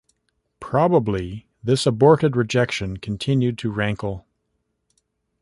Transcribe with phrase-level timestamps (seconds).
[0.59, 4.25] Probably this aborted rejection continued to rankle.